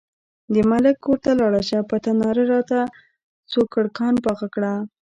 [0.53, 2.79] د ملک کور ته لاړه شه، په تناره راته
[3.51, 4.73] سوکړکان پاخه کړه.